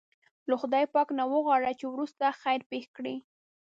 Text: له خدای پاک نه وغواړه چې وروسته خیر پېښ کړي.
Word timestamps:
له 0.49 0.55
خدای 0.61 0.85
پاک 0.93 1.07
نه 1.19 1.23
وغواړه 1.31 1.71
چې 1.79 1.85
وروسته 1.89 2.37
خیر 2.41 2.61
پېښ 2.71 2.85
کړي. 2.97 3.15